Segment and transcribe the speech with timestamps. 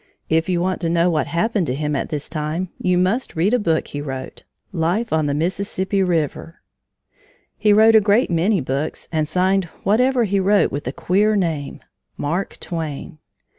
[0.29, 3.53] If you want to know what happened to him at this time you must read
[3.53, 6.55] a book he wrote, Life on the Mississippi River.
[7.55, 11.81] He wrote a great many books and signed whatever he wrote with a queer name
[12.17, 13.19] MARK TWAIN.